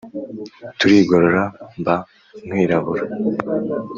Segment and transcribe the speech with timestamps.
[0.79, 1.43] Turigorora
[1.79, 1.95] mba
[2.45, 3.03] nkwirabura